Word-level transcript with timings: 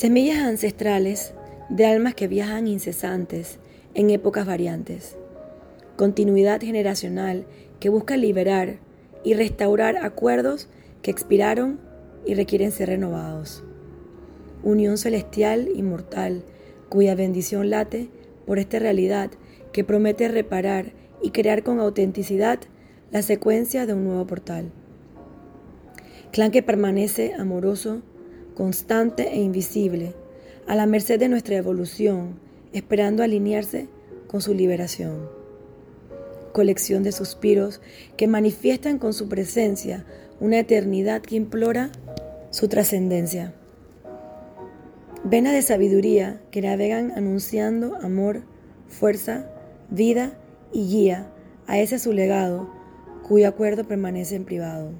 Semillas 0.00 0.38
ancestrales 0.38 1.34
de 1.68 1.84
almas 1.84 2.14
que 2.14 2.26
viajan 2.26 2.66
incesantes 2.66 3.58
en 3.92 4.08
épocas 4.08 4.46
variantes. 4.46 5.18
Continuidad 5.98 6.62
generacional 6.62 7.44
que 7.80 7.90
busca 7.90 8.16
liberar 8.16 8.78
y 9.24 9.34
restaurar 9.34 9.98
acuerdos 9.98 10.70
que 11.02 11.10
expiraron 11.10 11.80
y 12.24 12.32
requieren 12.32 12.72
ser 12.72 12.88
renovados. 12.88 13.62
Unión 14.62 14.96
celestial 14.96 15.68
inmortal 15.74 16.44
cuya 16.88 17.14
bendición 17.14 17.68
late 17.68 18.08
por 18.46 18.58
esta 18.58 18.78
realidad 18.78 19.30
que 19.70 19.84
promete 19.84 20.28
reparar 20.28 20.94
y 21.20 21.28
crear 21.28 21.62
con 21.62 21.78
autenticidad 21.78 22.58
la 23.10 23.20
secuencia 23.20 23.84
de 23.84 23.92
un 23.92 24.04
nuevo 24.04 24.26
portal. 24.26 24.72
Clan 26.32 26.52
que 26.52 26.62
permanece 26.62 27.34
amoroso 27.34 28.00
constante 28.60 29.26
e 29.32 29.40
invisible, 29.40 30.12
a 30.66 30.74
la 30.74 30.84
merced 30.84 31.18
de 31.18 31.30
nuestra 31.30 31.56
evolución, 31.56 32.38
esperando 32.74 33.22
alinearse 33.22 33.88
con 34.26 34.42
su 34.42 34.52
liberación. 34.52 35.30
Colección 36.52 37.02
de 37.02 37.10
suspiros 37.10 37.80
que 38.18 38.26
manifiestan 38.26 38.98
con 38.98 39.14
su 39.14 39.30
presencia 39.30 40.04
una 40.40 40.58
eternidad 40.58 41.22
que 41.22 41.36
implora 41.36 41.90
su 42.50 42.68
trascendencia. 42.68 43.54
Venas 45.24 45.54
de 45.54 45.62
sabiduría 45.62 46.42
que 46.50 46.60
navegan 46.60 47.12
anunciando 47.12 47.96
amor, 48.02 48.42
fuerza, 48.88 49.46
vida 49.88 50.34
y 50.70 50.86
guía 50.86 51.32
a 51.66 51.78
ese 51.78 51.98
su 51.98 52.12
legado 52.12 52.68
cuyo 53.26 53.48
acuerdo 53.48 53.84
permanece 53.84 54.36
en 54.36 54.44
privado. 54.44 54.90